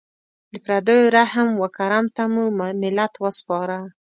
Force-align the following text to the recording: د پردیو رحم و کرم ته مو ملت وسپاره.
د 0.51 0.53
پردیو 0.65 1.11
رحم 1.15 1.49
و 1.61 1.63
کرم 1.77 2.05
ته 2.15 2.23
مو 2.33 2.45
ملت 2.83 3.13
وسپاره. 3.23 3.79